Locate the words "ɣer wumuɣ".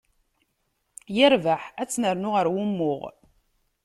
2.35-3.01